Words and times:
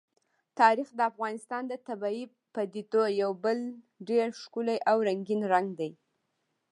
تاریخ 0.59 0.89
د 0.95 0.99
افغانستان 1.11 1.63
د 1.67 1.73
طبیعي 1.87 2.23
پدیدو 2.53 3.03
یو 3.21 3.31
بل 3.43 3.57
ډېر 4.09 4.27
ښکلی 4.41 4.77
او 4.89 4.97
رنګین 5.07 5.41
رنګ 5.53 5.67
دی. 5.79 5.91